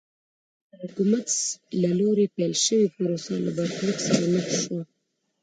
[0.69, 1.25] د حکومت
[1.81, 4.81] له لوري پیل شوې پروسه له برخلیک سره مخ شوه.